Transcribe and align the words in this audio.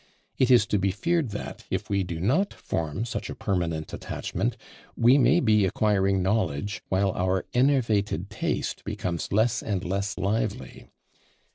It 0.39 0.49
is 0.49 0.65
to 0.65 0.79
be 0.79 0.89
feared 0.89 1.29
that, 1.29 1.65
if 1.69 1.87
we 1.87 2.01
do 2.03 2.19
not 2.19 2.55
form 2.55 3.05
such 3.05 3.29
a 3.29 3.35
permanent 3.35 3.93
attachment, 3.93 4.57
we 4.97 5.19
may 5.19 5.39
be 5.39 5.63
acquiring 5.63 6.23
knowledge, 6.23 6.81
while 6.89 7.11
our 7.11 7.45
enervated 7.53 8.31
taste 8.31 8.83
becomes 8.83 9.31
less 9.31 9.61
and 9.61 9.85
less 9.85 10.17
lively. 10.17 10.87